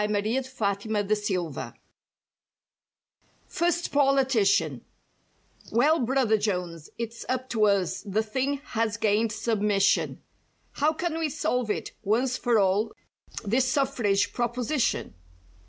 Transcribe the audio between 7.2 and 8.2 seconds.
up to us,